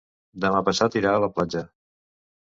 Demà 0.45 0.61
passat 0.69 0.97
irà 1.01 1.11
a 1.17 1.19
la 1.23 1.29
platja. 1.35 1.61